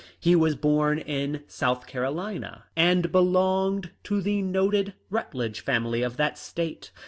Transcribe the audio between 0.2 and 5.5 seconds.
was born in South Carolina and belonged to the noted Rut